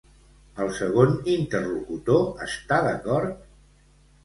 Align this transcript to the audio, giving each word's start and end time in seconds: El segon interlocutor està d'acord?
El 0.63 0.71
segon 0.77 1.13
interlocutor 1.35 2.25
està 2.49 2.83
d'acord? 2.91 3.47